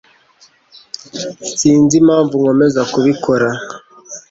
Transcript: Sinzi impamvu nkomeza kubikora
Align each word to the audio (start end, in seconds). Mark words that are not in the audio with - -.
Sinzi 1.59 1.93
impamvu 2.01 2.33
nkomeza 2.41 2.81
kubikora 2.91 3.49